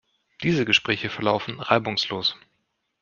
[0.41, 2.35] Diese Gespräche verlaufen reibungslos.